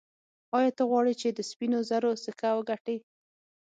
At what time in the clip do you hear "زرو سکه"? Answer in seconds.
1.89-2.49